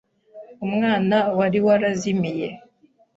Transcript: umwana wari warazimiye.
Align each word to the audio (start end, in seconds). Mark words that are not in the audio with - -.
umwana 0.65 1.17
wari 1.37 1.59
warazimiye. 1.67 2.47